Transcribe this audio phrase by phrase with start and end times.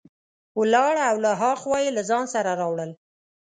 [0.59, 2.91] ولاړ او له ها خوا یې له ځان سره راوړل.